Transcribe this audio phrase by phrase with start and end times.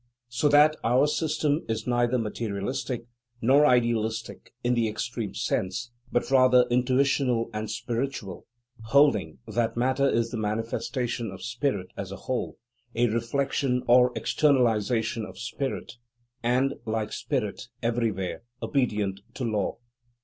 [0.29, 3.05] So that our system is neither materialistic,
[3.39, 8.47] nor idealistic in the extreme sense, but rather intuitional and spiritual,
[8.85, 12.57] holding that matter is the manifestation of spirit as a whole,
[12.95, 15.97] a reflection or externalization of spirit,
[16.41, 19.77] and, like spirit, everywhere obedient to law.